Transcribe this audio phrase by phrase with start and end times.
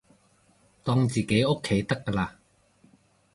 [0.83, 2.29] 當自己屋企得㗎喇